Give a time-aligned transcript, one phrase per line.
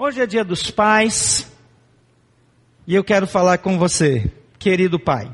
[0.00, 1.50] Hoje é dia dos pais
[2.86, 5.28] e eu quero falar com você, querido pai.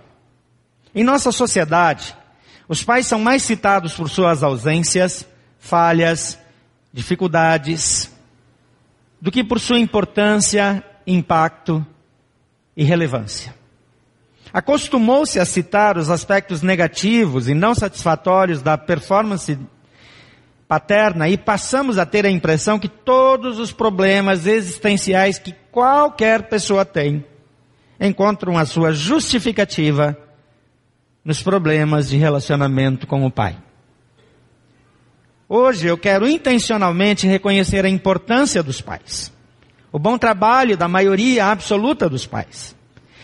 [0.94, 2.16] Em nossa sociedade,
[2.66, 6.38] os pais são mais citados por suas ausências, falhas,
[6.90, 8.10] dificuldades,
[9.20, 11.86] do que por sua importância, impacto
[12.74, 13.54] e relevância.
[14.50, 19.58] Acostumou-se a citar os aspectos negativos e não satisfatórios da performance
[20.74, 26.84] paterna e passamos a ter a impressão que todos os problemas existenciais que qualquer pessoa
[26.84, 27.24] tem
[28.00, 30.18] encontram a sua justificativa
[31.24, 33.56] nos problemas de relacionamento com o pai.
[35.48, 39.32] Hoje eu quero intencionalmente reconhecer a importância dos pais,
[39.92, 42.74] o bom trabalho da maioria absoluta dos pais,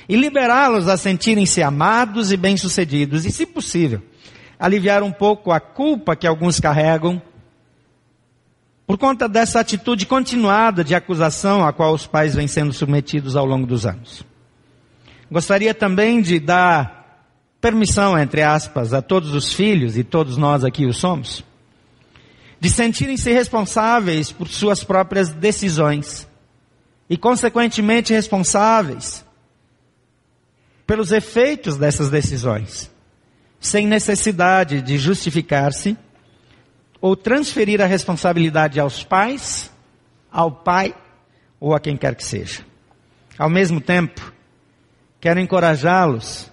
[0.09, 4.01] e liberá-los a sentirem-se amados e bem-sucedidos, e, se possível,
[4.57, 7.21] aliviar um pouco a culpa que alguns carregam
[8.91, 13.47] por conta dessa atitude continuada de acusação a qual os pais vêm sendo submetidos ao
[13.47, 14.25] longo dos anos.
[15.30, 17.24] Gostaria também de dar
[17.60, 21.45] permissão, entre aspas, a todos os filhos, e todos nós aqui o somos,
[22.59, 26.27] de sentirem-se responsáveis por suas próprias decisões
[27.09, 29.25] e, consequentemente, responsáveis
[30.85, 32.91] pelos efeitos dessas decisões,
[33.60, 35.97] sem necessidade de justificar-se
[37.01, 39.70] ou transferir a responsabilidade aos pais,
[40.30, 40.95] ao pai
[41.59, 42.62] ou a quem quer que seja.
[43.38, 44.32] Ao mesmo tempo,
[45.20, 46.51] quero encorajá-los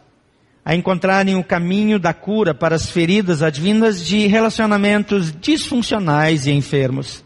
[0.64, 7.24] a encontrarem o caminho da cura para as feridas advindas de relacionamentos disfuncionais e enfermos,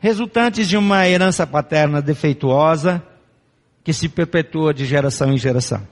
[0.00, 3.02] resultantes de uma herança paterna defeituosa
[3.84, 5.86] que se perpetua de geração em geração.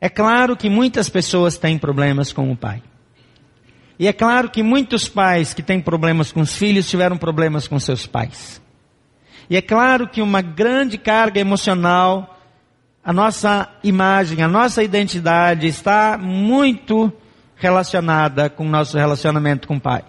[0.00, 2.82] É claro que muitas pessoas têm problemas com o pai.
[3.98, 7.78] E é claro que muitos pais que têm problemas com os filhos tiveram problemas com
[7.78, 8.60] seus pais.
[9.48, 12.38] E é claro que uma grande carga emocional,
[13.02, 17.12] a nossa imagem, a nossa identidade está muito
[17.54, 20.04] relacionada com o nosso relacionamento com o pai.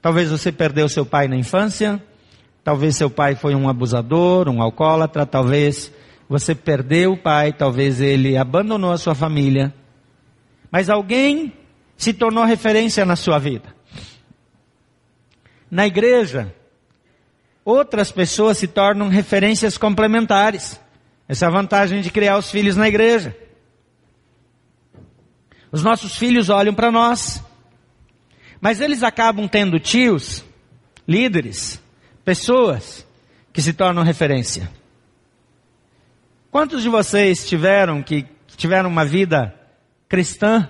[0.00, 2.02] Talvez você perdeu seu pai na infância,
[2.64, 5.92] talvez seu pai foi um abusador, um alcoólatra, talvez
[6.26, 9.74] você perdeu o pai, talvez ele abandonou a sua família.
[10.70, 11.52] Mas alguém
[12.00, 13.74] se tornou referência na sua vida.
[15.70, 16.50] Na igreja,
[17.62, 20.80] outras pessoas se tornam referências complementares.
[21.28, 23.36] Essa é a vantagem de criar os filhos na igreja.
[25.70, 27.44] Os nossos filhos olham para nós,
[28.62, 30.42] mas eles acabam tendo tios,
[31.06, 31.82] líderes,
[32.24, 33.06] pessoas
[33.52, 34.70] que se tornam referência.
[36.50, 38.24] Quantos de vocês tiveram que
[38.56, 39.54] tiveram uma vida
[40.08, 40.66] cristã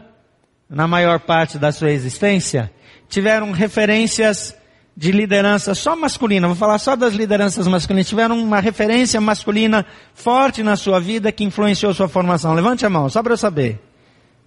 [0.70, 2.72] na maior parte da sua existência,
[3.08, 4.56] tiveram referências
[4.96, 10.62] de liderança só masculina, vou falar só das lideranças masculinas, tiveram uma referência masculina forte
[10.62, 12.54] na sua vida que influenciou sua formação.
[12.54, 13.80] Levante a mão, só para eu saber.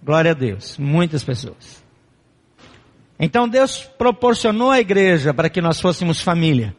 [0.02, 0.78] Glória a Deus.
[0.78, 1.82] Muitas pessoas.
[3.18, 6.74] Então Deus proporcionou a igreja para que nós fôssemos família.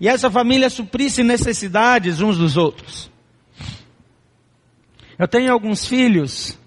[0.00, 3.10] E essa família suprisse necessidades uns dos outros.
[5.18, 6.58] Eu tenho alguns filhos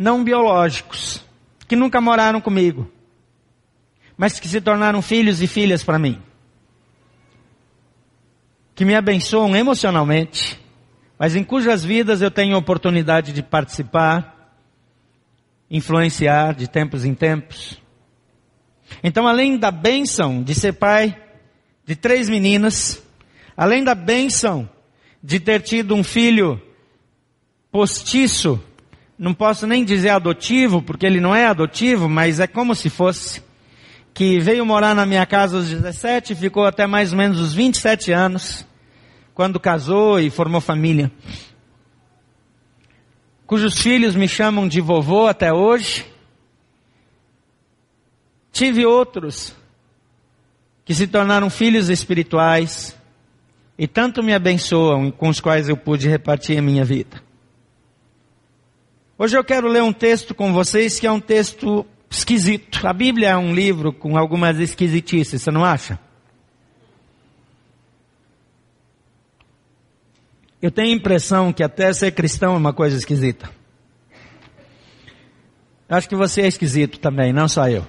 [0.00, 1.22] não biológicos,
[1.68, 2.90] que nunca moraram comigo,
[4.16, 6.22] mas que se tornaram filhos e filhas para mim.
[8.74, 10.58] Que me abençoam emocionalmente,
[11.18, 14.56] mas em cujas vidas eu tenho oportunidade de participar,
[15.70, 17.78] influenciar de tempos em tempos.
[19.04, 21.14] Então, além da bênção de ser pai
[21.84, 23.02] de três meninas,
[23.54, 24.66] além da bênção
[25.22, 26.58] de ter tido um filho
[27.70, 28.58] postiço
[29.20, 33.42] não posso nem dizer adotivo, porque ele não é adotivo, mas é como se fosse,
[34.14, 38.12] que veio morar na minha casa aos 17, ficou até mais ou menos os 27
[38.12, 38.66] anos,
[39.34, 41.12] quando casou e formou família.
[43.46, 46.06] Cujos filhos me chamam de vovô até hoje.
[48.50, 49.54] Tive outros
[50.82, 52.96] que se tornaram filhos espirituais
[53.76, 57.29] e tanto me abençoam com os quais eu pude repartir a minha vida.
[59.22, 62.86] Hoje eu quero ler um texto com vocês que é um texto esquisito.
[62.86, 66.00] A Bíblia é um livro com algumas esquisitices, você não acha?
[70.62, 73.50] Eu tenho a impressão que até ser cristão é uma coisa esquisita.
[75.86, 77.86] Acho que você é esquisito também, não só eu.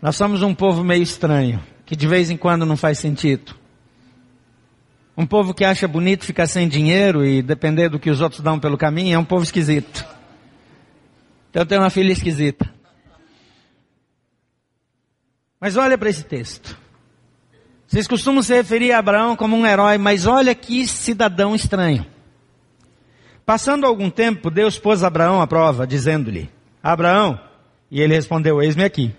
[0.00, 3.56] Nós somos um povo meio estranho, que de vez em quando não faz sentido.
[5.20, 8.58] Um povo que acha bonito ficar sem dinheiro e depender do que os outros dão
[8.58, 10.02] pelo caminho é um povo esquisito.
[11.50, 12.66] Então eu tenho uma filha esquisita.
[15.60, 16.74] Mas olha para esse texto.
[17.86, 22.06] Vocês costumam se referir a Abraão como um herói, mas olha que cidadão estranho.
[23.44, 26.48] Passando algum tempo, Deus pôs Abraão à prova, dizendo-lhe:
[26.82, 27.38] Abraão,
[27.90, 29.14] e ele respondeu: Eis-me aqui.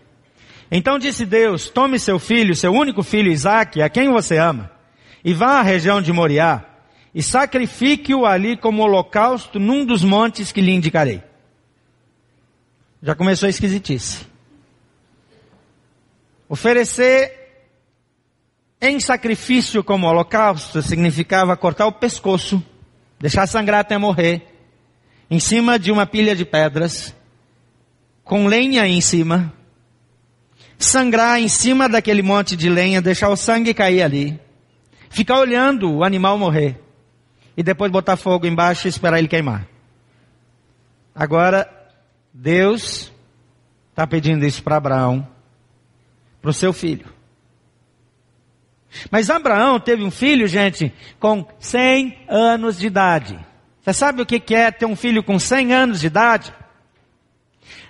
[0.71, 4.81] Então disse Deus: Tome seu filho, seu único filho Isaque, a quem você ama,
[5.23, 6.65] e vá à região de Moriá,
[7.13, 11.21] e sacrifique-o ali como holocausto num dos montes que lhe indicarei.
[13.03, 14.25] Já começou a esquisitice.
[16.47, 17.41] Oferecer
[18.81, 22.63] em sacrifício como holocausto significava cortar o pescoço,
[23.19, 24.47] deixar sangrar até morrer,
[25.29, 27.15] em cima de uma pilha de pedras,
[28.23, 29.53] com lenha em cima,
[30.77, 34.39] sangrar em cima daquele monte de lenha, deixar o sangue cair ali,
[35.12, 36.80] ficar olhando o animal morrer,
[37.56, 39.68] e depois botar fogo embaixo e esperar ele queimar.
[41.13, 41.69] Agora,
[42.34, 43.12] Deus
[43.90, 45.28] está pedindo isso para Abraão,
[46.42, 47.06] para o seu filho.
[49.10, 53.40] Mas Abraão teve um filho, gente, com 100 anos de idade.
[53.81, 56.54] Você sabe o que é ter um filho com 100 anos de idade?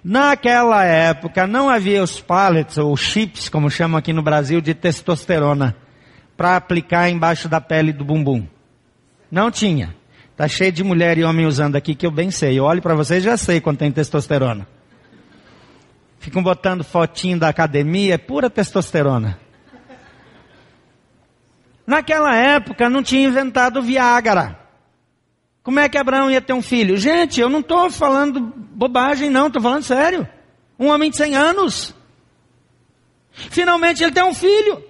[0.03, 5.75] Naquela época não havia os pallets ou chips, como chamam aqui no Brasil, de testosterona
[6.35, 8.47] para aplicar embaixo da pele do bumbum.
[9.29, 9.95] Não tinha.
[10.35, 12.57] Tá cheio de mulher e homem usando aqui que eu bem sei.
[12.57, 14.67] Eu olho para vocês já sei quando tem testosterona.
[16.19, 19.39] Ficam botando fotinho da academia, é pura testosterona.
[21.85, 24.59] Naquela época não tinha inventado Viagra.
[25.63, 26.97] Como é que Abraão ia ter um filho?
[26.97, 30.27] Gente, eu não estou falando bobagem, não, estou falando sério.
[30.79, 31.95] Um homem de 100 anos.
[33.31, 34.83] Finalmente ele tem um filho.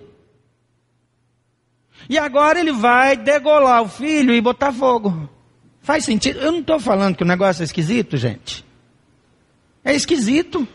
[2.10, 5.30] E agora ele vai degolar o filho e botar fogo.
[5.82, 6.40] Faz sentido?
[6.40, 8.66] Eu não estou falando que o negócio é esquisito, gente.
[9.84, 10.68] É esquisito.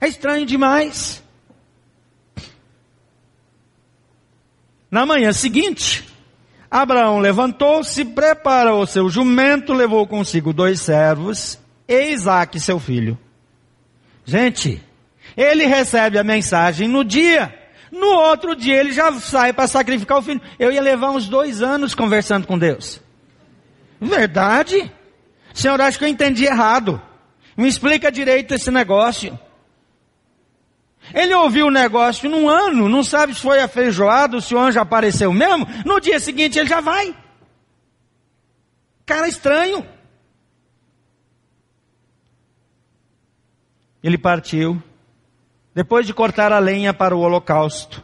[0.00, 1.22] É estranho demais.
[4.90, 6.06] Na manhã seguinte,
[6.70, 13.18] Abraão levantou-se, preparou seu jumento, levou consigo dois servos e Isaac, seu filho.
[14.24, 14.82] Gente,
[15.36, 17.61] ele recebe a mensagem no dia.
[17.92, 20.40] No outro dia ele já sai para sacrificar o filho.
[20.58, 23.02] Eu ia levar uns dois anos conversando com Deus.
[24.00, 24.90] Verdade?
[25.52, 27.00] Senhor, acho que eu entendi errado.
[27.54, 29.38] Me explica direito esse negócio.
[31.12, 35.30] Ele ouviu o negócio num ano, não sabe se foi afeijoado, se o anjo apareceu
[35.30, 35.66] mesmo.
[35.84, 37.14] No dia seguinte ele já vai.
[39.04, 39.86] Cara estranho.
[44.02, 44.82] Ele partiu.
[45.74, 48.02] Depois de cortar a lenha para o holocausto,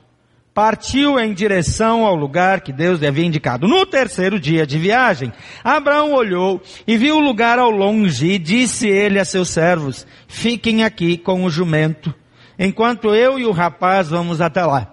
[0.54, 3.68] partiu em direção ao lugar que Deus lhe havia indicado.
[3.68, 5.32] No terceiro dia de viagem,
[5.62, 10.82] Abraão olhou e viu o lugar ao longe e disse ele a seus servos: Fiquem
[10.82, 12.14] aqui com o jumento
[12.58, 14.92] enquanto eu e o rapaz vamos até lá.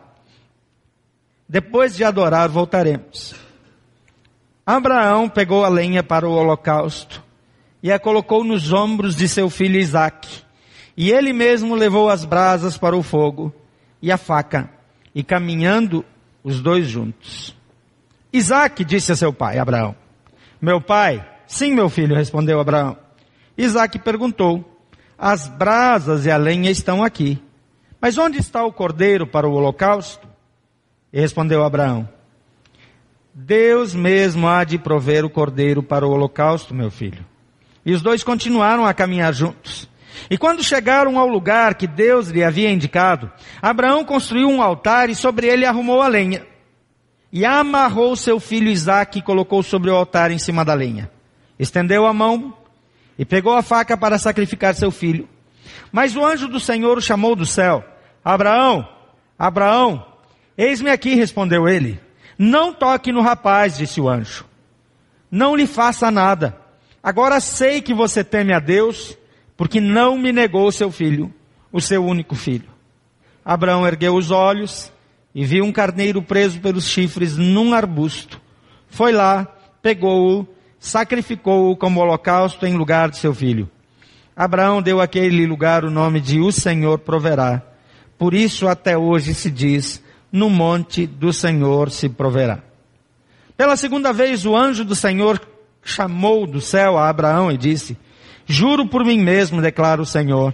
[1.50, 3.34] Depois de adorar, voltaremos.
[4.66, 7.24] Abraão pegou a lenha para o holocausto
[7.82, 10.45] e a colocou nos ombros de seu filho Isaque.
[10.98, 13.54] E ele mesmo levou as brasas para o fogo
[14.02, 14.70] e a faca,
[15.14, 16.06] e caminhando
[16.44, 17.56] os dois juntos.
[18.32, 19.96] Isaque disse a seu pai, Abraão:
[20.62, 22.98] Meu pai, sim, meu filho, respondeu Abraão.
[23.58, 24.64] Isaque perguntou:
[25.18, 27.42] As brasas e a lenha estão aqui,
[28.00, 30.28] mas onde está o cordeiro para o holocausto?
[31.12, 32.08] E respondeu Abraão:
[33.34, 37.26] Deus mesmo há de prover o cordeiro para o holocausto, meu filho.
[37.86, 39.90] E os dois continuaram a caminhar juntos.
[40.30, 43.32] E quando chegaram ao lugar que Deus lhe havia indicado,
[43.62, 46.46] Abraão construiu um altar e sobre ele arrumou a lenha.
[47.32, 51.12] E amarrou seu filho Isaque e colocou sobre o altar em cima da lenha.
[51.60, 52.54] Estendeu a mão
[53.18, 55.28] e pegou a faca para sacrificar seu filho.
[55.92, 57.84] Mas o anjo do Senhor o chamou do céu
[58.24, 58.88] Abraão,
[59.38, 60.04] Abraão,
[60.58, 62.00] eis-me aqui, respondeu ele.
[62.38, 64.46] Não toque no rapaz, disse o anjo.
[65.30, 66.58] Não lhe faça nada.
[67.04, 69.16] Agora sei que você teme a Deus,
[69.58, 71.34] porque não me negou o seu filho,
[71.72, 72.70] o seu único filho.
[73.44, 74.92] Abraão ergueu os olhos
[75.34, 78.42] e viu um carneiro preso pelos chifres num arbusto.
[78.90, 79.46] Foi lá,
[79.82, 80.48] pegou-o,
[80.80, 83.70] sacrificou-o como holocausto em lugar de seu filho.
[84.36, 87.62] Abraão deu àquele lugar o nome de O Senhor Proverá.
[88.18, 92.60] Por isso até hoje se diz, no monte do Senhor se proverá.
[93.56, 95.40] Pela segunda vez o anjo do Senhor
[95.84, 97.98] chamou do céu a Abraão e disse,
[98.46, 100.54] juro por mim mesmo, declara o Senhor,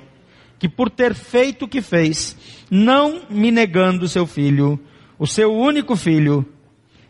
[0.57, 2.37] que por ter feito o que fez,
[2.69, 4.79] não me negando seu filho,
[5.17, 6.45] o seu único filho,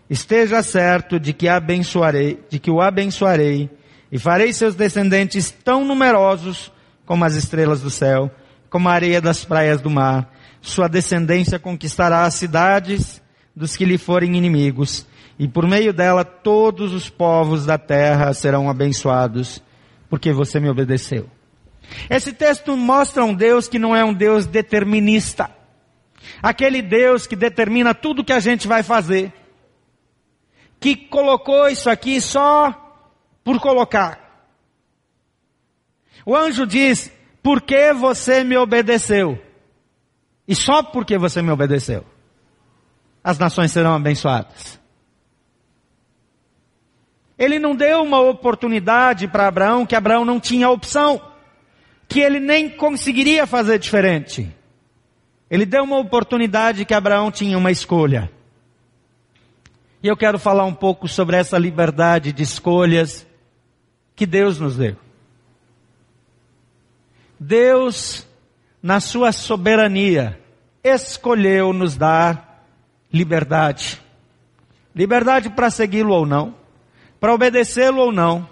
[0.10, 3.70] esteja certo de que abençoarei, de que o abençoarei
[4.12, 6.72] e farei seus descendentes tão numerosos
[7.06, 8.30] como as estrelas do céu,
[8.70, 13.22] como a areia das praias do mar, sua descendência conquistará as cidades
[13.56, 15.06] dos que lhe forem inimigos,
[15.38, 19.62] e por meio dela todos os povos da terra serão abençoados,
[20.12, 21.30] porque você me obedeceu.
[22.10, 25.50] Esse texto mostra um Deus que não é um Deus determinista.
[26.44, 29.32] Aquele Deus que determina tudo que a gente vai fazer.
[30.82, 32.74] Que colocou isso aqui só
[33.42, 34.52] por colocar.
[36.26, 37.10] O anjo diz:
[37.42, 39.42] Por que você me obedeceu?
[40.46, 42.06] E só porque você me obedeceu,
[43.24, 44.81] as nações serão abençoadas.
[47.42, 51.20] Ele não deu uma oportunidade para Abraão que Abraão não tinha opção,
[52.08, 54.48] que ele nem conseguiria fazer diferente.
[55.50, 58.32] Ele deu uma oportunidade que Abraão tinha uma escolha.
[60.04, 63.26] E eu quero falar um pouco sobre essa liberdade de escolhas
[64.16, 64.96] que Deus nos deu.
[67.40, 68.24] Deus,
[68.84, 70.40] na sua soberania,
[70.84, 72.68] escolheu nos dar
[73.12, 74.00] liberdade.
[74.94, 76.61] Liberdade para segui-lo ou não,
[77.22, 78.50] para obedecê-lo ou não,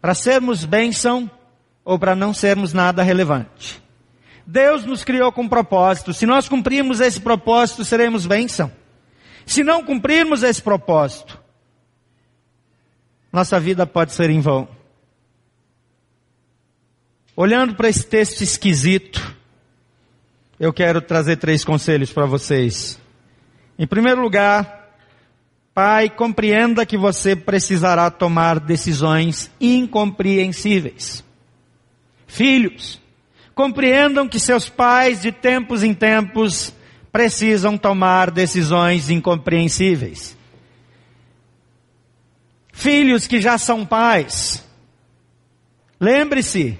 [0.00, 1.30] para sermos bênção
[1.84, 3.80] ou para não sermos nada relevante.
[4.46, 6.14] Deus nos criou com propósito.
[6.14, 8.72] Se nós cumprirmos esse propósito, seremos bênção.
[9.44, 11.38] Se não cumprirmos esse propósito,
[13.30, 14.66] nossa vida pode ser em vão.
[17.36, 19.36] Olhando para esse texto esquisito,
[20.58, 22.98] eu quero trazer três conselhos para vocês.
[23.78, 24.75] Em primeiro lugar,
[25.76, 31.22] pai, compreenda que você precisará tomar decisões incompreensíveis.
[32.26, 32.98] Filhos,
[33.54, 36.72] compreendam que seus pais, de tempos em tempos,
[37.12, 40.34] precisam tomar decisões incompreensíveis.
[42.72, 44.66] Filhos que já são pais,
[46.00, 46.78] lembre-se,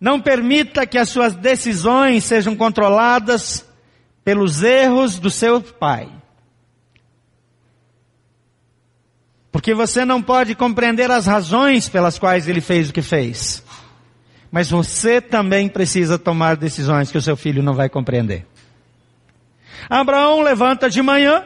[0.00, 3.64] não permita que as suas decisões sejam controladas
[4.24, 6.17] pelos erros do seu pai.
[9.50, 13.62] Porque você não pode compreender as razões pelas quais ele fez o que fez.
[14.50, 18.46] Mas você também precisa tomar decisões que o seu filho não vai compreender.
[19.88, 21.44] Abraão levanta de manhã,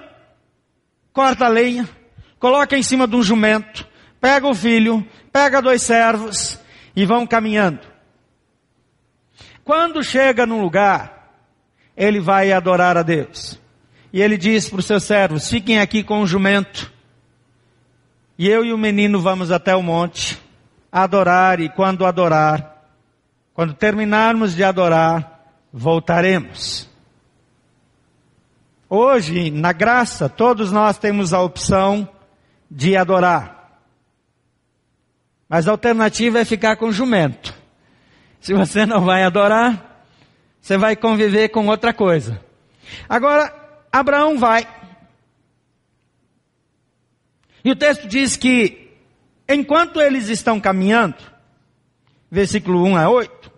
[1.12, 1.88] corta a lenha,
[2.38, 3.86] coloca em cima de um jumento,
[4.20, 6.58] pega o filho, pega dois servos
[6.94, 7.80] e vão caminhando.
[9.64, 11.30] Quando chega num lugar,
[11.96, 13.60] ele vai adorar a Deus.
[14.12, 16.92] E ele diz para os seus servos: fiquem aqui com o jumento.
[18.38, 20.40] E eu e o menino vamos até o monte
[20.90, 21.60] adorar.
[21.60, 22.84] E quando adorar,
[23.54, 25.40] quando terminarmos de adorar,
[25.72, 26.88] voltaremos.
[28.88, 32.08] Hoje, na graça, todos nós temos a opção
[32.70, 33.80] de adorar.
[35.48, 37.54] Mas a alternativa é ficar com jumento.
[38.40, 40.04] Se você não vai adorar,
[40.60, 42.40] você vai conviver com outra coisa.
[43.08, 43.52] Agora,
[43.92, 44.66] Abraão vai.
[47.64, 48.90] E o texto diz que,
[49.48, 51.16] enquanto eles estão caminhando,
[52.30, 53.52] versículo 1 a 8,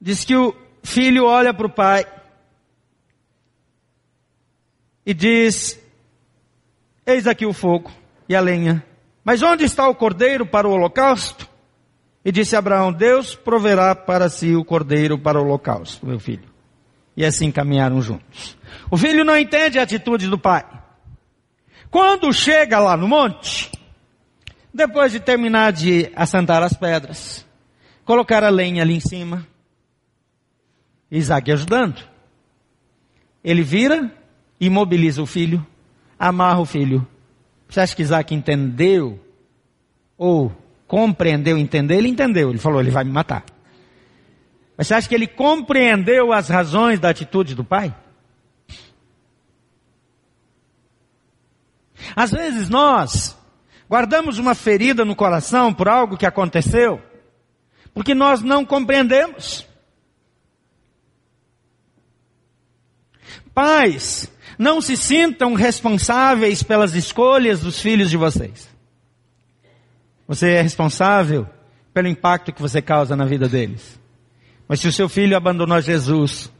[0.00, 2.06] diz que o filho olha para o pai
[5.04, 5.80] e diz:
[7.04, 7.90] Eis aqui o fogo
[8.28, 8.84] e a lenha,
[9.24, 11.48] mas onde está o cordeiro para o holocausto?
[12.24, 16.57] E disse Abraão: Deus proverá para si o cordeiro para o holocausto, meu filho.
[17.18, 18.56] E assim caminharam juntos.
[18.90, 20.64] O filho não entende a atitude do pai.
[21.90, 23.70] Quando chega lá no monte,
[24.72, 27.44] depois de terminar de assentar as pedras,
[28.06, 29.46] colocar a lenha ali em cima,
[31.10, 32.02] Isaac ajudando.
[33.44, 34.10] Ele vira,
[34.58, 35.66] imobiliza o filho,
[36.18, 37.06] amarra o filho
[37.68, 39.20] você acha que Isaac entendeu?
[40.16, 40.50] Ou
[40.86, 41.98] compreendeu, entendeu?
[41.98, 42.48] Ele entendeu.
[42.48, 43.44] Ele falou, ele vai me matar.
[44.78, 47.92] Mas você acha que ele compreendeu as razões da atitude do pai?
[52.14, 53.36] Às vezes nós
[53.90, 57.02] guardamos uma ferida no coração por algo que aconteceu,
[57.92, 59.66] porque nós não compreendemos.
[63.52, 68.68] Pais não se sintam responsáveis pelas escolhas dos filhos de vocês.
[70.28, 71.48] Você é responsável
[71.92, 73.98] pelo impacto que você causa na vida deles.
[74.68, 76.52] Mas se o seu filho abandonou Jesus,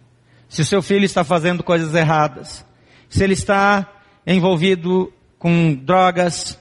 [0.49, 2.65] se o seu filho está fazendo coisas erradas,
[3.09, 3.87] se ele está
[4.27, 6.59] envolvido com drogas,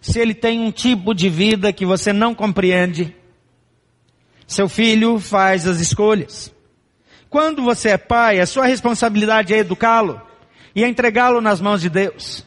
[0.00, 3.16] se ele tem um tipo de vida que você não compreende,
[4.46, 6.52] seu filho faz as escolhas.
[7.30, 10.20] Quando você é pai, a sua responsabilidade é educá-lo
[10.74, 12.44] e entregá-lo nas mãos de Deus.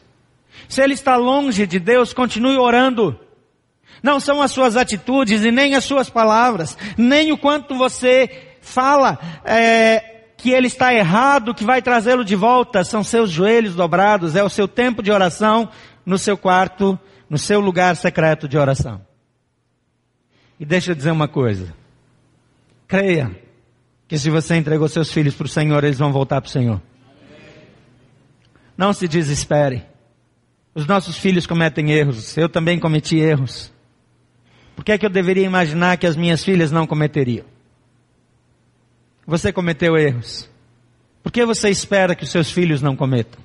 [0.68, 3.18] Se ele está longe de Deus, continue orando.
[4.04, 9.18] Não são as suas atitudes e nem as suas palavras, nem o quanto você fala
[9.46, 14.44] é, que ele está errado, que vai trazê-lo de volta, são seus joelhos dobrados, é
[14.44, 15.70] o seu tempo de oração
[16.04, 16.98] no seu quarto,
[17.30, 19.00] no seu lugar secreto de oração.
[20.60, 21.72] E deixa eu dizer uma coisa.
[22.86, 23.34] Creia
[24.06, 26.82] que se você entregou seus filhos para o Senhor, eles vão voltar para o Senhor.
[28.76, 29.82] Não se desespere.
[30.74, 32.36] Os nossos filhos cometem erros.
[32.36, 33.72] Eu também cometi erros.
[34.74, 37.44] Por que é que eu deveria imaginar que as minhas filhas não cometeriam?
[39.26, 40.48] Você cometeu erros.
[41.22, 43.42] Por que você espera que os seus filhos não cometam?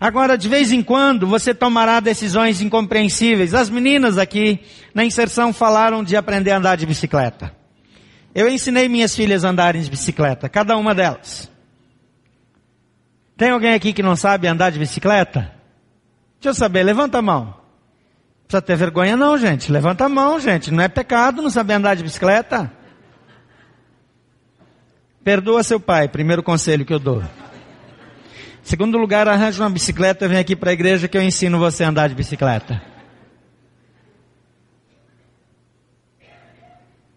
[0.00, 3.52] Agora, de vez em quando, você tomará decisões incompreensíveis.
[3.52, 4.60] As meninas aqui,
[4.94, 7.54] na inserção, falaram de aprender a andar de bicicleta.
[8.34, 11.50] Eu ensinei minhas filhas a andarem de bicicleta, cada uma delas.
[13.36, 15.52] Tem alguém aqui que não sabe andar de bicicleta?
[16.40, 17.59] Deixa eu saber, levanta a mão.
[18.50, 19.70] Precisa ter vergonha não, gente.
[19.70, 20.72] Levanta a mão, gente.
[20.72, 22.68] Não é pecado não saber andar de bicicleta.
[25.22, 27.22] Perdoa seu pai, primeiro conselho que eu dou.
[28.60, 31.84] Segundo lugar, arranja uma bicicleta e vem aqui para a igreja que eu ensino você
[31.84, 32.82] a andar de bicicleta.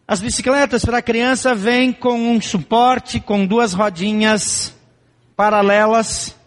[0.07, 4.71] As bicicletas para a criança vêm com um suporte, com duas rodinhas
[5.35, 6.37] paralelas,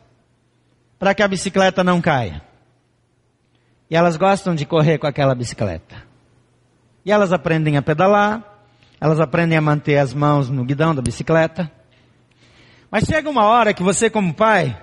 [0.96, 2.46] para que a bicicleta não caia.
[3.90, 6.02] E elas gostam de correr com aquela bicicleta.
[7.04, 8.42] E elas aprendem a pedalar,
[9.00, 11.70] elas aprendem a manter as mãos no guidão da bicicleta.
[12.90, 14.76] Mas chega uma hora que você, como pai,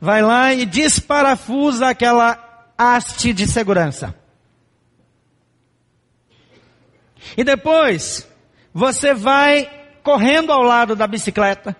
[0.00, 4.14] vai lá e desparafusa aquela haste de segurança.
[7.36, 8.28] E depois,
[8.72, 9.70] você vai
[10.02, 11.76] correndo ao lado da bicicleta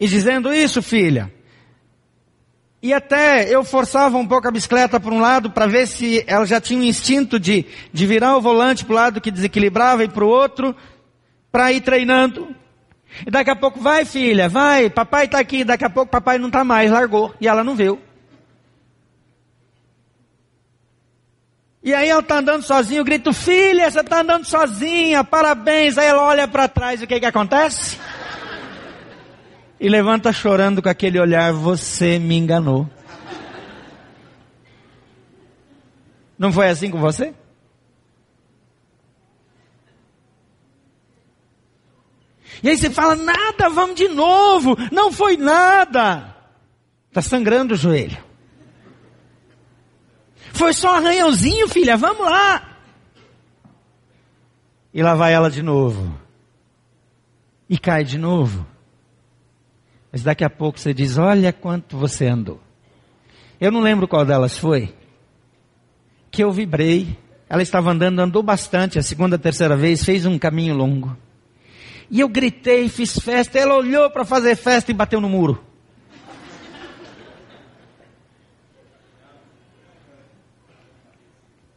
[0.00, 1.32] e dizendo isso, filha.
[2.88, 6.46] E até eu forçava um pouco a bicicleta para um lado para ver se ela
[6.46, 10.08] já tinha o instinto de, de virar o volante para o lado que desequilibrava e
[10.08, 10.74] para o outro,
[11.52, 12.48] para ir treinando.
[13.26, 16.46] E daqui a pouco, vai filha, vai, papai está aqui, daqui a pouco papai não
[16.46, 17.34] está mais, largou.
[17.38, 18.00] E ela não viu.
[21.84, 25.98] E aí ela está andando sozinha, eu grito, filha, você está andando sozinha, parabéns.
[25.98, 27.98] Aí ela olha para trás, o que que acontece?
[29.80, 32.88] E levanta chorando com aquele olhar, você me enganou.
[36.38, 37.34] Não foi assim com você?
[42.62, 44.76] E aí você fala, nada, vamos de novo.
[44.90, 46.34] Não foi nada.
[47.08, 48.18] Está sangrando o joelho.
[50.52, 52.78] Foi só um arranhãozinho, filha, vamos lá.
[54.92, 56.18] E lá vai ela de novo.
[57.68, 58.66] E cai de novo.
[60.10, 62.60] Mas daqui a pouco você diz, olha quanto você andou.
[63.60, 64.94] Eu não lembro qual delas foi.
[66.30, 67.18] Que eu vibrei.
[67.48, 71.16] Ela estava andando, andou bastante, a segunda, a terceira vez, fez um caminho longo.
[72.10, 73.58] E eu gritei, fiz festa.
[73.58, 75.64] Ela olhou para fazer festa e bateu no muro.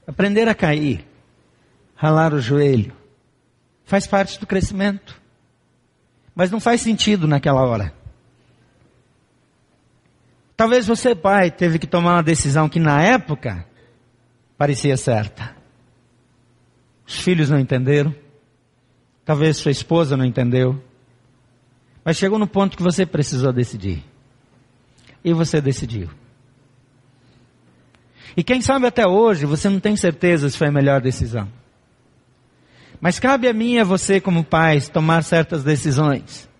[0.08, 1.06] Aprender a cair,
[1.96, 2.94] ralar o joelho,
[3.86, 5.22] faz parte do crescimento.
[6.36, 8.01] Mas não faz sentido naquela hora.
[10.62, 13.66] Talvez você, pai, teve que tomar uma decisão que na época
[14.56, 15.56] parecia certa.
[17.04, 18.14] Os filhos não entenderam.
[19.26, 20.80] Talvez sua esposa não entendeu.
[22.06, 24.06] Mas chegou no ponto que você precisou decidir.
[25.26, 26.12] E você decidiu.
[28.38, 31.52] E quem sabe até hoje você não tem certeza se foi a melhor decisão.
[33.00, 36.51] Mas cabe a mim e a você como pais tomar certas decisões.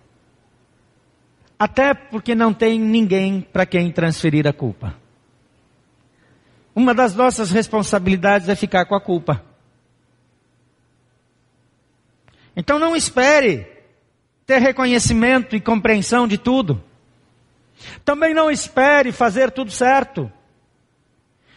[1.62, 4.96] Até porque não tem ninguém para quem transferir a culpa.
[6.74, 9.44] Uma das nossas responsabilidades é ficar com a culpa.
[12.56, 13.64] Então não espere
[14.44, 16.82] ter reconhecimento e compreensão de tudo.
[18.04, 20.32] Também não espere fazer tudo certo.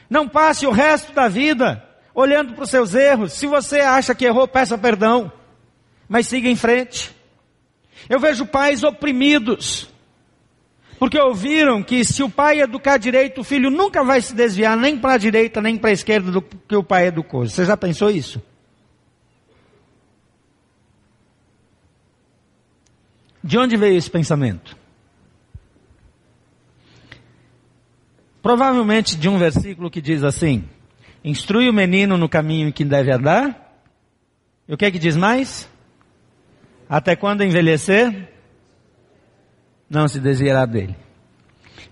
[0.07, 3.33] Não passe o resto da vida olhando para os seus erros.
[3.33, 5.31] Se você acha que errou, peça perdão.
[6.07, 7.11] Mas siga em frente.
[8.07, 9.94] Eu vejo pais oprimidos.
[10.97, 14.97] Porque ouviram que se o pai educar direito, o filho nunca vai se desviar nem
[14.97, 17.47] para a direita nem para a esquerda do que o pai educou.
[17.47, 18.41] Você já pensou isso?
[23.43, 24.75] De onde veio esse pensamento?
[28.41, 30.63] Provavelmente de um versículo que diz assim:
[31.23, 33.81] Instrui o menino no caminho que deve andar.
[34.67, 35.69] E o que é que diz mais?
[36.87, 38.31] Até quando envelhecer,
[39.89, 40.95] não se desviará dele.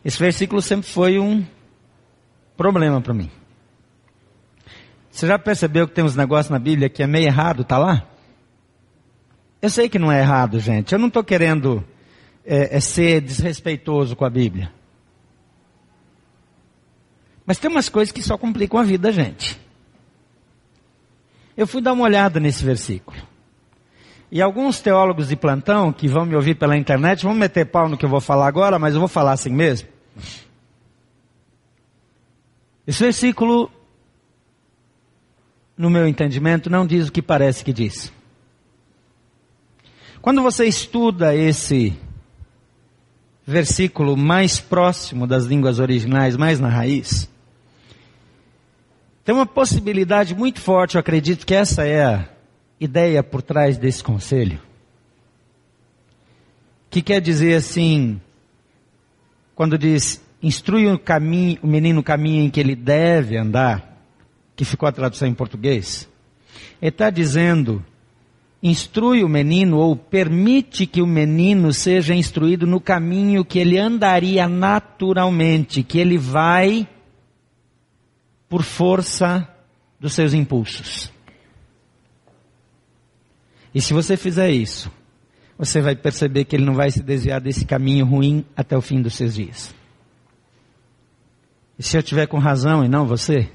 [0.04, 1.46] Esse versículo sempre foi um
[2.58, 3.30] problema para mim.
[5.12, 8.08] Você já percebeu que tem uns negócios na Bíblia que é meio errado, tá lá?
[9.62, 10.92] Eu sei que não é errado, gente.
[10.92, 11.86] Eu não estou querendo
[12.46, 14.72] é, é ser desrespeitoso com a Bíblia.
[17.46, 19.60] Mas tem umas coisas que só complicam a vida da gente.
[21.56, 23.18] Eu fui dar uma olhada nesse versículo.
[24.34, 27.96] E alguns teólogos de plantão que vão me ouvir pela internet vão meter pau no
[27.96, 29.88] que eu vou falar agora, mas eu vou falar assim mesmo.
[32.88, 33.70] Esse versículo,
[35.78, 38.12] no meu entendimento, não diz o que parece que diz.
[40.20, 41.96] Quando você estuda esse
[43.46, 47.30] versículo mais próximo das línguas originais, mais na raiz,
[49.24, 52.33] tem uma possibilidade muito forte, eu acredito que essa é a
[52.84, 54.60] ideia por trás desse conselho.
[56.90, 58.20] Que quer dizer assim,
[59.56, 63.98] quando diz, instrui o, caminho, o menino o caminho em que ele deve andar,
[64.56, 66.10] que ficou a tradução em português,
[66.82, 67.84] ele está dizendo,
[68.62, 74.48] instrui o menino ou permite que o menino seja instruído no caminho que ele andaria
[74.48, 76.88] naturalmente, que ele vai
[78.50, 79.48] por força
[80.00, 81.13] dos seus impulsos.
[83.74, 84.92] E se você fizer isso,
[85.58, 89.02] você vai perceber que ele não vai se desviar desse caminho ruim até o fim
[89.02, 89.74] dos seus dias.
[91.78, 93.50] E se eu tiver com razão e não você,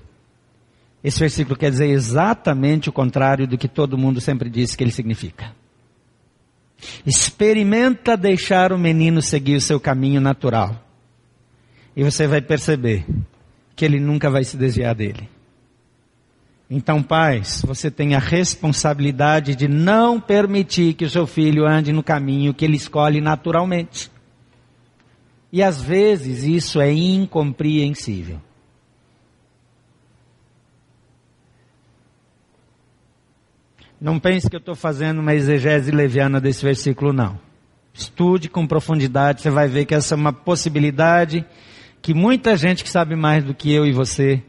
[1.02, 4.90] esse versículo quer dizer exatamente o contrário do que todo mundo sempre diz que ele
[4.90, 5.54] significa.
[7.07, 10.85] Experimenta deixar o menino seguir o seu caminho natural.
[11.96, 13.04] E você vai perceber
[13.74, 15.28] que ele nunca vai se desviar dele.
[16.70, 22.02] Então, pais, você tem a responsabilidade de não permitir que o seu filho ande no
[22.02, 24.11] caminho que ele escolhe naturalmente.
[25.50, 28.38] E às vezes isso é incompreensível.
[33.98, 37.40] Não pense que eu estou fazendo uma exegese leviana desse versículo, não.
[37.94, 41.44] Estude com profundidade, você vai ver que essa é uma possibilidade
[42.00, 44.42] que muita gente que sabe mais do que eu e você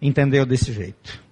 [0.00, 1.25] entendeu desse jeito.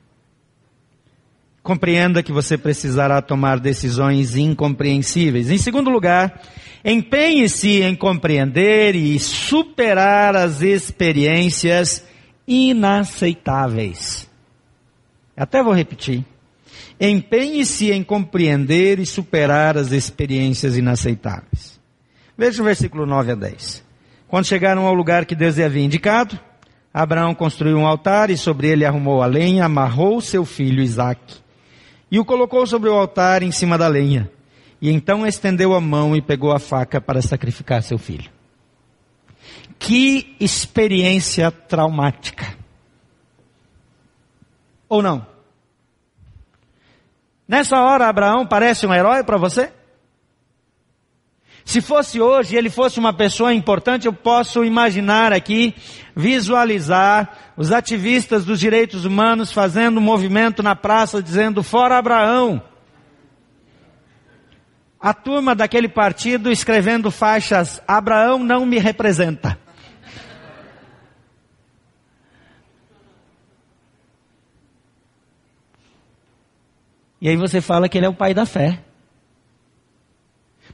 [1.64, 5.48] Compreenda que você precisará tomar decisões incompreensíveis.
[5.48, 6.42] Em segundo lugar,
[6.84, 12.04] empenhe-se em compreender e superar as experiências
[12.46, 14.28] inaceitáveis.
[15.34, 16.22] Até vou repetir.
[17.00, 21.80] Empenhe-se em compreender e superar as experiências inaceitáveis.
[22.36, 23.82] Veja o versículo 9 a 10.
[24.28, 26.38] Quando chegaram ao lugar que Deus lhe havia indicado,
[26.92, 31.42] Abraão construiu um altar e sobre ele arrumou a lenha, amarrou seu filho Isaque
[32.14, 34.30] e o colocou sobre o altar em cima da lenha.
[34.80, 38.30] E então estendeu a mão e pegou a faca para sacrificar seu filho.
[39.80, 42.56] Que experiência traumática.
[44.88, 45.26] Ou não?
[47.48, 49.72] Nessa hora, Abraão parece um herói para você?
[51.64, 55.74] Se fosse hoje, ele fosse uma pessoa importante, eu posso imaginar aqui,
[56.14, 62.62] visualizar os ativistas dos direitos humanos fazendo um movimento na praça dizendo fora Abraão.
[65.00, 69.58] A turma daquele partido escrevendo faixas, Abraão não me representa.
[77.20, 78.84] E aí você fala que ele é o pai da fé.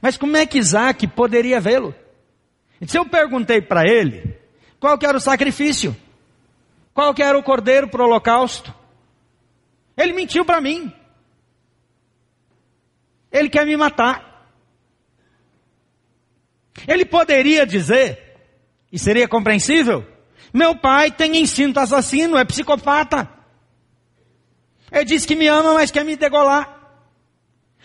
[0.01, 1.93] Mas como é que Isaac poderia vê-lo?
[2.87, 4.35] Se eu perguntei para ele,
[4.79, 5.95] qual que era o sacrifício?
[6.93, 8.73] Qual que era o cordeiro para o holocausto?
[9.95, 10.91] Ele mentiu para mim.
[13.31, 14.49] Ele quer me matar.
[16.87, 18.37] Ele poderia dizer,
[18.91, 20.05] e seria compreensível,
[20.53, 23.29] meu pai tem instinto assassino, é psicopata.
[24.91, 26.80] Ele diz que me ama, mas quer me degolar.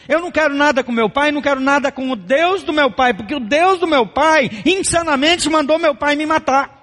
[0.09, 2.91] Eu não quero nada com meu pai, não quero nada com o Deus do meu
[2.91, 6.77] pai, porque o Deus do meu pai insanamente mandou meu pai me matar.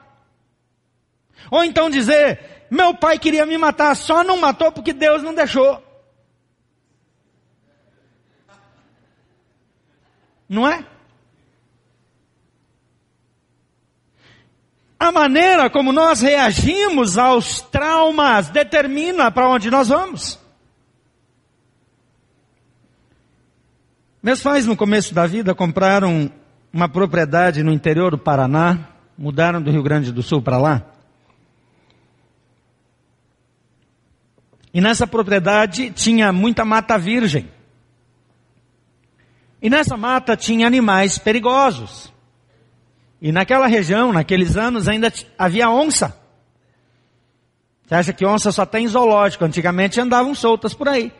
[1.49, 5.81] Ou então dizer, meu pai queria me matar, só não matou porque Deus não deixou.
[10.49, 10.85] Não é?
[14.99, 20.42] A maneira como nós reagimos aos traumas determina para onde nós vamos.
[24.23, 26.31] Meus pais, no começo da vida, compraram
[26.71, 28.79] uma propriedade no interior do Paraná,
[29.17, 30.81] mudaram do Rio Grande do Sul para lá.
[34.73, 37.51] E nessa propriedade tinha muita mata virgem.
[39.61, 42.09] E nessa mata tinha animais perigosos.
[43.21, 46.17] E naquela região, naqueles anos, ainda havia onça.
[47.85, 49.43] Você acha que onça só tem zoológico?
[49.43, 51.11] Antigamente andavam soltas por aí.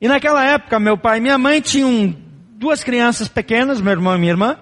[0.00, 2.14] E naquela época, meu pai e minha mãe tinham
[2.52, 4.58] duas crianças pequenas, meu irmão e minha irmã.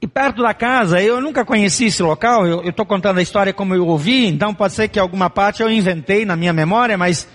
[0.00, 3.74] E perto da casa, eu nunca conheci esse local, eu estou contando a história como
[3.74, 7.26] eu ouvi, então pode ser que alguma parte eu inventei na minha memória, mas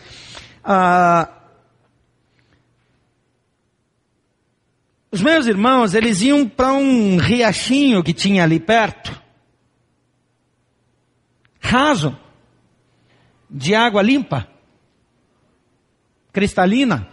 [0.64, 1.28] ah,
[5.12, 9.22] os meus irmãos, eles iam para um riachinho que tinha ali perto,
[11.60, 12.18] raso,
[13.50, 14.48] de água limpa,
[16.34, 17.08] cristalina.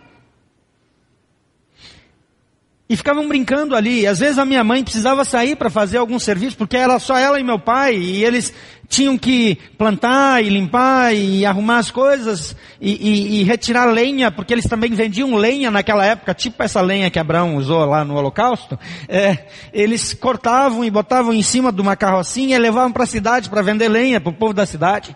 [2.89, 4.05] E ficavam brincando ali.
[4.05, 7.39] Às vezes a minha mãe precisava sair para fazer algum serviço, porque era só ela
[7.39, 8.53] e meu pai, e eles
[8.89, 14.53] tinham que plantar e limpar e arrumar as coisas e, e, e retirar lenha, porque
[14.53, 18.77] eles também vendiam lenha naquela época, tipo essa lenha que Abraão usou lá no Holocausto.
[19.07, 23.49] É, eles cortavam e botavam em cima de uma carrocinha e levavam para a cidade
[23.49, 25.15] para vender lenha para o povo da cidade.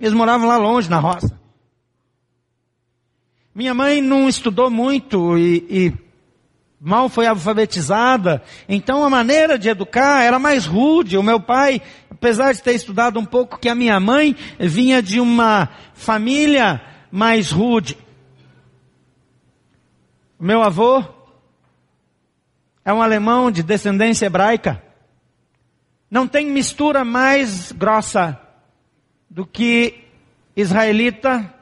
[0.00, 1.43] Eles moravam lá longe, na roça.
[3.54, 5.92] Minha mãe não estudou muito e, e
[6.80, 11.16] mal foi alfabetizada, então a maneira de educar era mais rude.
[11.16, 15.20] O meu pai, apesar de ter estudado um pouco que a minha mãe, vinha de
[15.20, 17.96] uma família mais rude.
[20.36, 21.04] O meu avô
[22.84, 24.82] é um alemão de descendência hebraica.
[26.10, 28.36] Não tem mistura mais grossa
[29.30, 30.04] do que
[30.56, 31.54] israelita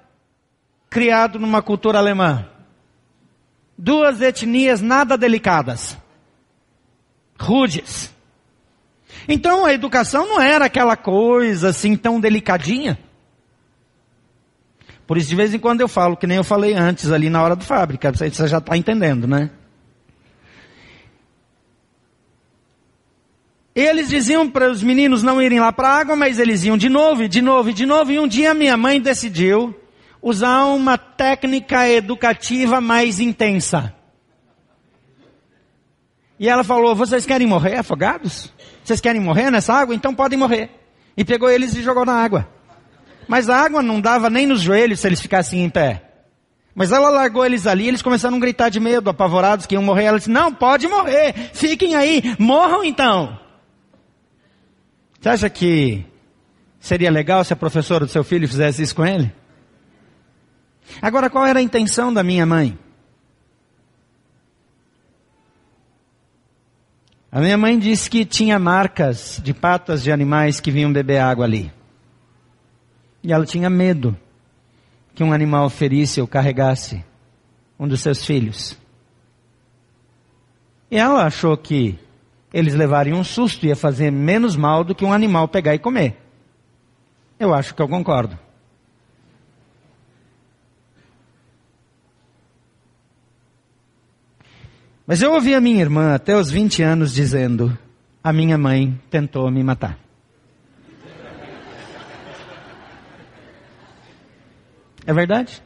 [0.92, 2.46] criado numa cultura alemã
[3.78, 5.96] duas etnias nada delicadas,
[7.40, 8.14] rudes.
[9.26, 12.98] Então a educação não era aquela coisa assim tão delicadinha.
[15.06, 17.42] Por isso de vez em quando eu falo, que nem eu falei antes ali na
[17.42, 19.50] hora do fábrica, você já está entendendo, né?
[23.74, 26.90] Eles diziam para os meninos não irem lá para a água, mas eles iam de
[26.90, 29.81] novo, de novo, de novo, e um dia minha mãe decidiu
[30.22, 33.92] usar uma técnica educativa mais intensa.
[36.38, 38.52] E ela falou: Vocês querem morrer afogados?
[38.84, 39.94] Vocês querem morrer nessa água?
[39.94, 40.70] Então podem morrer.
[41.16, 42.48] E pegou eles e jogou na água.
[43.28, 46.02] Mas a água não dava nem nos joelhos se eles ficassem em pé.
[46.74, 50.04] Mas ela largou eles ali, eles começaram a gritar de medo, apavorados que iam morrer.
[50.04, 53.38] Ela disse: Não, pode morrer, fiquem aí, morram então.
[55.20, 56.04] Você acha que
[56.80, 59.32] seria legal se a professora do seu filho fizesse isso com ele?
[61.02, 62.78] Agora, qual era a intenção da minha mãe?
[67.32, 71.44] A minha mãe disse que tinha marcas de patas de animais que vinham beber água
[71.44, 71.72] ali.
[73.20, 74.16] E ela tinha medo
[75.12, 77.04] que um animal ferisse ou carregasse
[77.80, 78.78] um dos seus filhos.
[80.88, 81.98] E ela achou que
[82.52, 86.16] eles levariam um susto ia fazer menos mal do que um animal pegar e comer.
[87.40, 88.38] Eu acho que eu concordo.
[95.06, 97.76] Mas eu ouvi a minha irmã até os 20 anos dizendo:
[98.22, 99.98] a minha mãe tentou me matar.
[105.04, 105.60] É verdade?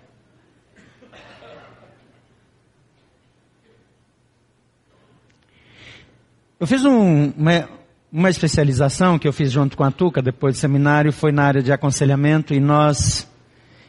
[6.59, 7.68] Eu fiz um, uma,
[8.11, 11.62] uma especialização que eu fiz junto com a Tuca depois do seminário, foi na área
[11.62, 13.29] de aconselhamento e nós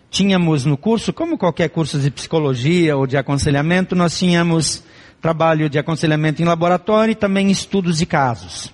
[0.10, 4.84] tínhamos no curso, como qualquer curso de psicologia ou de aconselhamento, nós tínhamos
[5.22, 8.74] trabalho de aconselhamento em laboratório e também estudos de casos.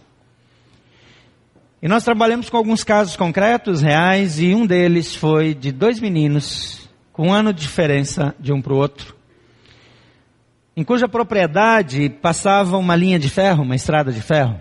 [1.82, 6.88] E nós trabalhamos com alguns casos concretos, reais, e um deles foi de dois meninos,
[7.12, 9.16] com um ano de diferença de um para o outro,
[10.76, 14.60] em cuja propriedade passava uma linha de ferro, uma estrada de ferro.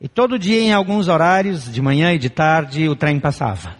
[0.00, 3.76] E todo dia, em alguns horários, de manhã e de tarde, o trem passava.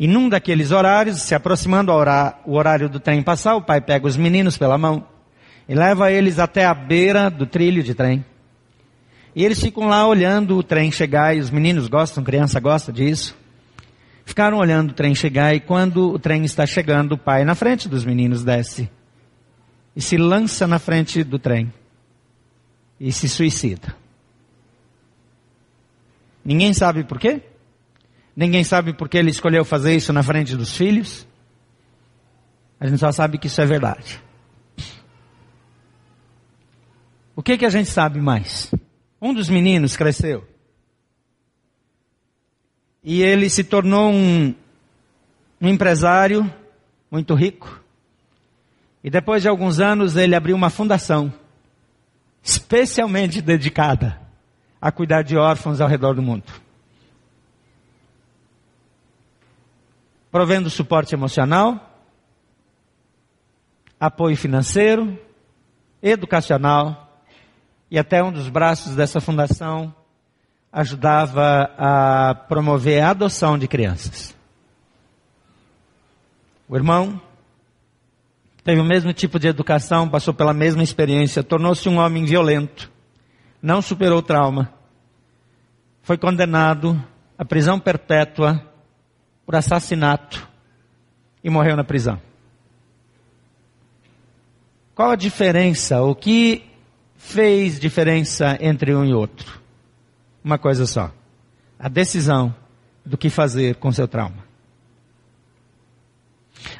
[0.00, 4.16] E num daqueles horários, se aproximando o horário do trem passar, o pai pega os
[4.16, 5.06] meninos pela mão
[5.68, 8.24] e leva eles até a beira do trilho de trem.
[9.36, 13.36] E eles ficam lá olhando o trem chegar, e os meninos gostam, criança gosta disso.
[14.24, 17.86] Ficaram olhando o trem chegar, e quando o trem está chegando, o pai na frente
[17.86, 18.90] dos meninos desce
[19.94, 21.70] e se lança na frente do trem
[22.98, 23.94] e se suicida.
[26.42, 27.42] Ninguém sabe por quê?
[28.34, 31.26] Ninguém sabe por que ele escolheu fazer isso na frente dos filhos.
[32.78, 34.22] A gente só sabe que isso é verdade.
[37.36, 38.72] O que que a gente sabe mais?
[39.20, 40.46] Um dos meninos cresceu.
[43.02, 44.54] E ele se tornou um,
[45.60, 46.50] um empresário
[47.10, 47.82] muito rico.
[49.02, 51.32] E depois de alguns anos ele abriu uma fundação
[52.42, 54.18] especialmente dedicada
[54.80, 56.44] a cuidar de órfãos ao redor do mundo.
[60.30, 61.98] Provendo suporte emocional,
[63.98, 65.18] apoio financeiro,
[66.02, 67.22] educacional,
[67.90, 69.92] e até um dos braços dessa fundação
[70.72, 74.36] ajudava a promover a adoção de crianças.
[76.68, 77.20] O irmão
[78.62, 82.88] teve o mesmo tipo de educação, passou pela mesma experiência, tornou-se um homem violento,
[83.60, 84.72] não superou o trauma,
[86.02, 87.02] foi condenado
[87.36, 88.69] à prisão perpétua
[89.50, 90.48] por assassinato
[91.42, 92.22] e morreu na prisão.
[94.94, 96.00] Qual a diferença?
[96.02, 96.64] O que
[97.16, 99.60] fez diferença entre um e outro?
[100.44, 101.12] Uma coisa só:
[101.80, 102.54] a decisão
[103.04, 104.44] do que fazer com seu trauma.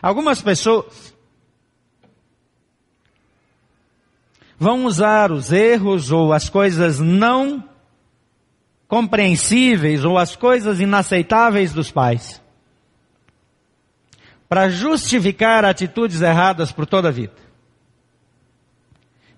[0.00, 1.12] Algumas pessoas
[4.56, 7.68] vão usar os erros ou as coisas não
[8.86, 12.40] compreensíveis ou as coisas inaceitáveis dos pais
[14.50, 17.36] para justificar atitudes erradas por toda a vida.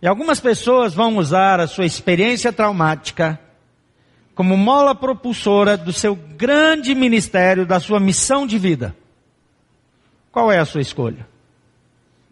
[0.00, 3.38] E algumas pessoas vão usar a sua experiência traumática
[4.34, 8.96] como mola propulsora do seu grande ministério, da sua missão de vida.
[10.32, 11.28] Qual é a sua escolha?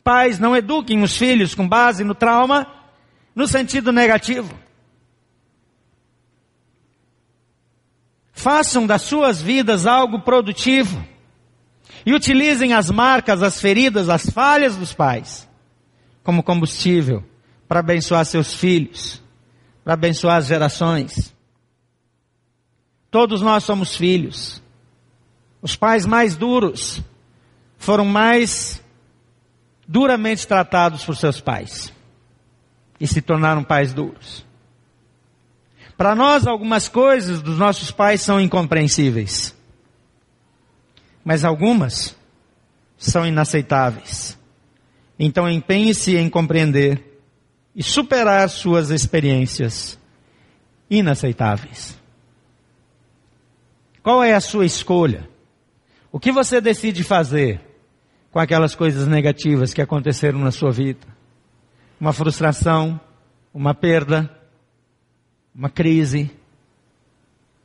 [0.03, 2.67] Pais, não eduquem os filhos com base no trauma,
[3.35, 4.59] no sentido negativo.
[8.33, 11.20] Façam das suas vidas algo produtivo.
[12.05, 15.49] E utilizem as marcas, as feridas, as falhas dos pais
[16.23, 17.25] como combustível
[17.67, 19.23] para abençoar seus filhos,
[19.85, 21.35] para abençoar as gerações.
[23.11, 24.63] Todos nós somos filhos.
[25.63, 27.03] Os pais mais duros
[27.77, 28.83] foram mais
[29.87, 31.93] duramente tratados por seus pais
[33.01, 34.45] e se tornaram pais duros.
[35.97, 39.55] Para nós, algumas coisas dos nossos pais são incompreensíveis,
[41.25, 42.17] mas algumas
[42.97, 44.39] são inaceitáveis.
[45.19, 47.21] Então empenhe-se em compreender
[47.75, 49.99] e superar suas experiências
[50.89, 51.99] inaceitáveis.
[54.03, 55.29] Qual é a sua escolha?
[56.11, 57.61] O que você decide fazer
[58.33, 61.07] com aquelas coisas negativas que aconteceram na sua vida?
[62.01, 62.99] Uma frustração,
[63.53, 64.31] uma perda,
[65.55, 66.31] uma crise,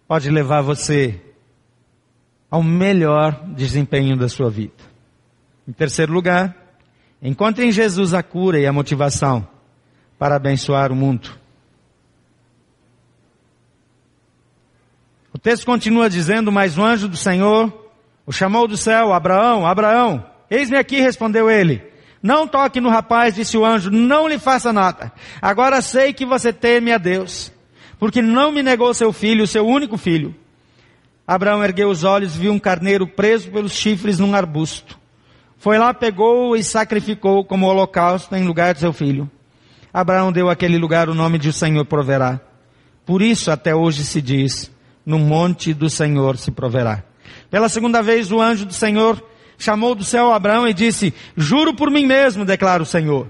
[0.08, 1.22] pode levar você
[2.56, 4.82] ao melhor desempenho da sua vida.
[5.68, 6.56] Em terceiro lugar,
[7.22, 9.46] encontre em Jesus a cura e a motivação
[10.18, 11.30] para abençoar o mundo.
[15.34, 17.74] O texto continua dizendo, mas o anjo do Senhor
[18.26, 21.84] o chamou do céu, Abraão, Abraão, eis-me aqui, respondeu ele.
[22.24, 25.12] Não toque no rapaz, disse o anjo, não lhe faça nada.
[25.42, 27.52] Agora sei que você teme a Deus,
[28.00, 30.34] porque não me negou seu filho, seu único filho.
[31.28, 35.00] Abraão ergueu os olhos e viu um carneiro preso pelos chifres num arbusto.
[35.58, 39.30] Foi lá, pegou e sacrificou como holocausto em lugar de seu filho.
[39.92, 42.40] Abraão deu àquele lugar o nome de o Senhor proverá.
[43.06, 44.72] Por isso até hoje se diz,
[45.06, 47.04] no monte do Senhor se proverá.
[47.50, 49.24] Pela segunda vez o anjo do Senhor
[49.58, 53.30] chamou do céu Abraão e disse, juro por mim mesmo, declara o Senhor,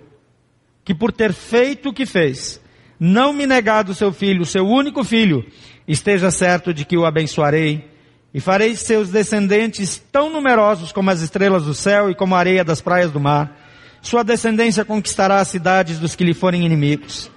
[0.84, 2.60] que por ter feito o que fez,
[3.00, 5.46] não me negado seu filho, seu único filho,
[5.88, 7.90] esteja certo de que o abençoarei
[8.34, 12.64] e farei seus descendentes tão numerosos como as estrelas do céu e como a areia
[12.64, 13.58] das praias do mar.
[14.02, 17.32] Sua descendência conquistará as cidades dos que lhe forem inimigos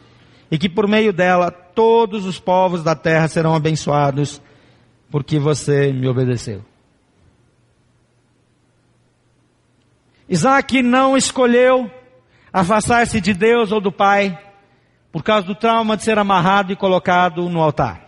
[0.51, 4.43] e que por meio dela todos os povos da terra serão abençoados,
[5.11, 6.65] porque você me obedeceu.
[10.29, 11.91] Isaac não escolheu
[12.53, 14.39] afastar-se de Deus ou do Pai
[15.13, 18.08] por causa do trauma de ser amarrado e colocado no altar.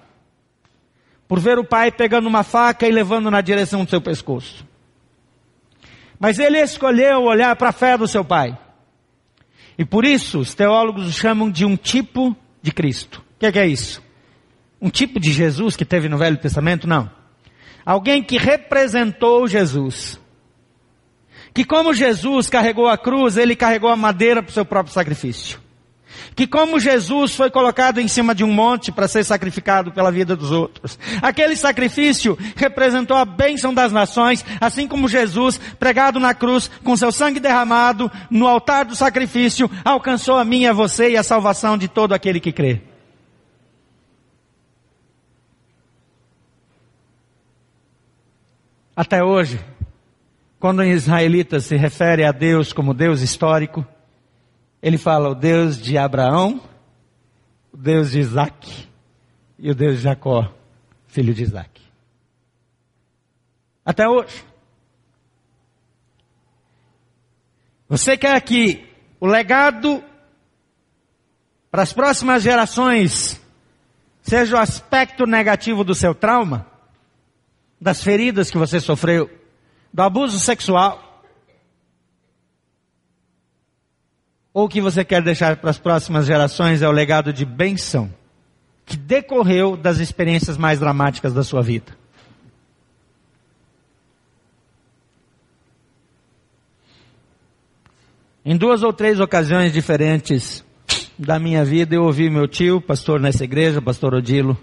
[1.31, 4.67] Por ver o pai pegando uma faca e levando na direção do seu pescoço.
[6.19, 8.59] Mas ele escolheu olhar para a fé do seu pai.
[9.79, 13.23] E por isso os teólogos o chamam de um tipo de Cristo.
[13.37, 14.03] O que, é que é isso?
[14.83, 16.89] Um tipo de Jesus que teve no Velho Testamento?
[16.89, 17.09] Não.
[17.87, 20.21] Alguém que representou Jesus.
[21.55, 25.61] Que como Jesus carregou a cruz, ele carregou a madeira para o seu próprio sacrifício.
[26.35, 30.35] Que como Jesus foi colocado em cima de um monte para ser sacrificado pela vida
[30.35, 30.99] dos outros.
[31.21, 37.13] Aquele sacrifício representou a bênção das nações, assim como Jesus, pregado na cruz, com seu
[37.13, 41.89] sangue derramado no altar do sacrifício, alcançou a mim, a você e a salvação de
[41.89, 42.81] todo aquele que crê.
[48.95, 49.59] Até hoje,
[50.59, 53.87] quando os israelitas se refere a Deus como Deus histórico,
[54.83, 56.61] ele fala o Deus de Abraão,
[57.73, 58.89] o Deus de Isaac
[59.59, 60.53] e o Deus de Jacó,
[61.07, 61.81] filho de Isaac.
[63.85, 64.45] Até hoje.
[67.89, 70.03] Você quer que o legado
[71.71, 73.41] para as próximas gerações
[74.23, 76.67] seja o aspecto negativo do seu trauma?
[77.81, 79.31] Das feridas que você sofreu?
[79.93, 81.10] Do abuso sexual?
[84.53, 88.13] Ou que você quer deixar para as próximas gerações é o legado de bênção
[88.85, 92.01] que decorreu das experiências mais dramáticas da sua vida?
[98.45, 100.65] Em duas ou três ocasiões diferentes
[101.19, 104.59] da minha vida, eu ouvi meu tio, pastor nessa igreja, pastor Odilo,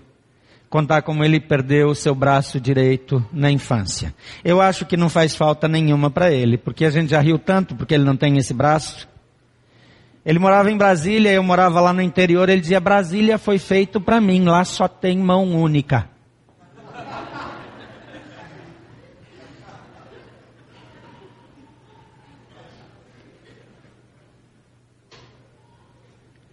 [0.69, 4.13] contar como ele perdeu o seu braço direito na infância.
[4.43, 7.75] Eu acho que não faz falta nenhuma para ele, porque a gente já riu tanto
[7.75, 9.07] porque ele não tem esse braço.
[10.27, 14.19] Ele morava em Brasília, eu morava lá no interior, ele dizia: Brasília foi feito para
[14.19, 16.09] mim, lá só tem mão única.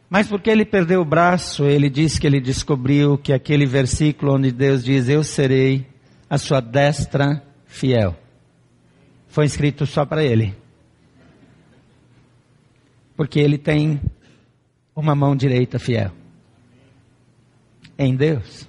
[0.09, 4.53] Mas porque ele perdeu o braço, ele diz que ele descobriu que aquele versículo onde
[4.53, 5.85] Deus diz: Eu serei
[6.31, 8.17] a sua destra fiel.
[9.27, 10.64] Foi escrito só para ele.
[13.17, 14.01] Porque ele tem
[14.95, 16.13] uma mão direita fiel.
[17.99, 18.69] Em Deus.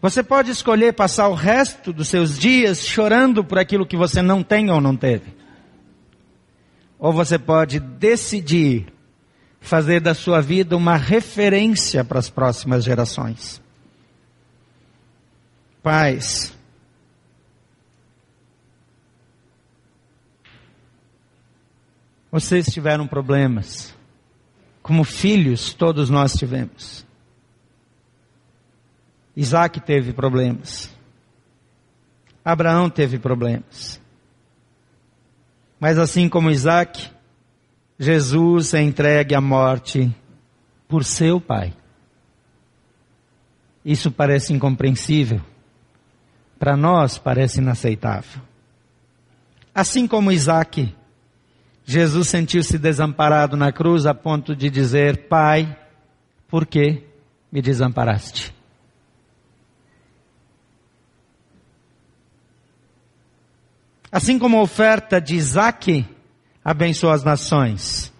[0.00, 4.42] Você pode escolher passar o resto dos seus dias chorando por aquilo que você não
[4.42, 5.34] tem ou não teve.
[6.98, 8.86] Ou você pode decidir
[9.60, 13.62] fazer da sua vida uma referência para as próximas gerações.
[15.82, 16.54] Pais,
[22.34, 23.94] vocês tiveram problemas,
[24.82, 27.06] como filhos todos nós tivemos.
[29.36, 30.92] Isaac teve problemas.
[32.44, 34.00] Abraão teve problemas.
[35.78, 37.08] Mas assim como Isaac,
[38.00, 40.12] Jesus é entregue à morte
[40.88, 41.72] por seu pai.
[43.84, 45.40] Isso parece incompreensível.
[46.58, 48.42] Para nós parece inaceitável.
[49.72, 50.92] Assim como Isaac,
[51.84, 55.78] Jesus sentiu-se desamparado na cruz a ponto de dizer: Pai,
[56.48, 57.02] por que
[57.52, 58.54] me desamparaste?
[64.10, 66.06] Assim como a oferta de Isaac
[66.64, 68.12] abençoou as nações.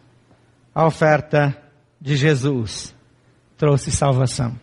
[0.75, 1.57] A oferta
[2.01, 2.95] de Jesus
[3.57, 4.59] trouxe salvação.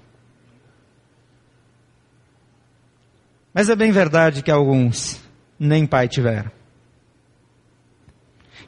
[3.54, 5.22] Mas é bem verdade que alguns
[5.58, 6.52] nem pai tiveram.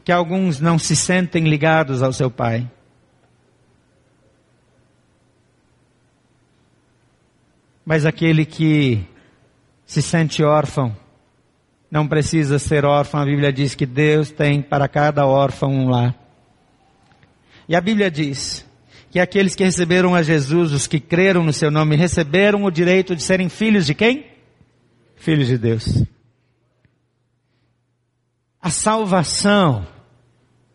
[0.03, 2.69] Que alguns não se sentem ligados ao seu pai.
[7.85, 9.05] Mas aquele que
[9.85, 10.95] se sente órfão
[11.91, 13.21] não precisa ser órfão.
[13.21, 16.15] A Bíblia diz que Deus tem para cada órfão um lar.
[17.69, 18.65] E a Bíblia diz
[19.11, 23.15] que aqueles que receberam a Jesus, os que creram no seu nome, receberam o direito
[23.15, 24.25] de serem filhos de quem?
[25.15, 26.03] Filhos de Deus.
[28.63, 29.85] A salvação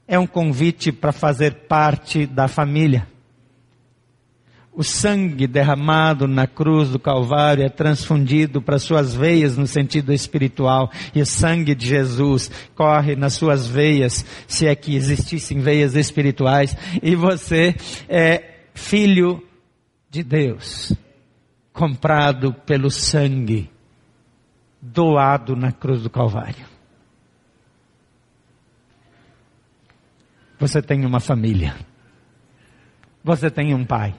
[0.06, 3.08] é um convite para fazer parte da família.
[4.70, 10.90] O sangue derramado na cruz do Calvário é transfundido para suas veias no sentido espiritual.
[11.14, 16.76] E o sangue de Jesus corre nas suas veias, se é que existissem veias espirituais.
[17.02, 17.74] E você
[18.06, 19.42] é filho
[20.10, 20.92] de Deus,
[21.72, 23.70] comprado pelo sangue,
[24.78, 26.67] doado na cruz do Calvário.
[30.58, 31.76] Você tem uma família.
[33.22, 34.14] Você tem um pai.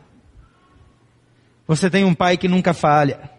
[1.67, 3.38] Você tem um pai que nunca falha.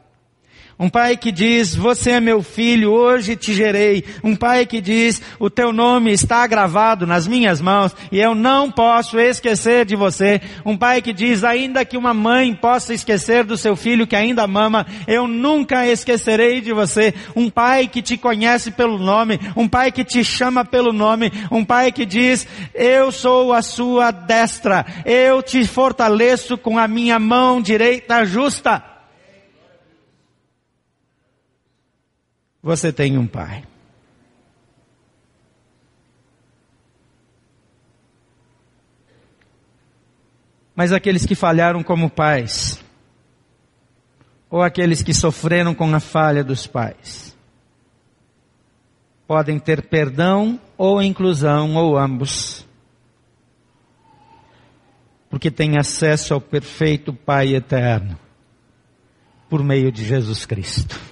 [0.81, 4.03] Um pai que diz, você é meu filho, hoje te gerei.
[4.25, 8.71] Um pai que diz, o teu nome está gravado nas minhas mãos e eu não
[8.71, 10.41] posso esquecer de você.
[10.65, 14.47] Um pai que diz, ainda que uma mãe possa esquecer do seu filho que ainda
[14.47, 17.13] mama, eu nunca esquecerei de você.
[17.37, 21.63] Um pai que te conhece pelo nome, um pai que te chama pelo nome, um
[21.63, 27.61] pai que diz, eu sou a sua destra, eu te fortaleço com a minha mão
[27.61, 28.83] direita justa.
[32.63, 33.65] Você tem um pai.
[40.75, 42.83] Mas aqueles que falharam como pais,
[44.49, 47.37] ou aqueles que sofreram com a falha dos pais,
[49.27, 52.67] podem ter perdão ou inclusão, ou ambos,
[55.29, 58.19] porque têm acesso ao perfeito Pai eterno,
[59.49, 61.10] por meio de Jesus Cristo.